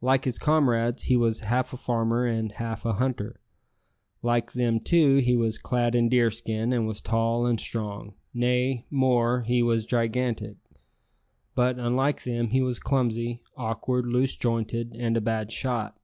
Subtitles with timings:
[0.00, 3.38] Like his comrades, he was half a farmer and half a hunter.
[4.22, 9.42] Like them, too, he was clad in deerskin, and was tall and strong nay, more,
[9.42, 10.56] he was gigantic.
[11.54, 15.98] But, unlike them, he was clumsy, awkward, loose jointed, and a bad shot.